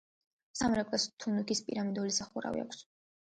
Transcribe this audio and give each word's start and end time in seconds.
სამრეკლოს 0.61 1.05
თუნუქის 1.25 1.61
პირამიდული 1.67 2.17
სახურავი 2.17 2.65
აქვს. 2.65 2.83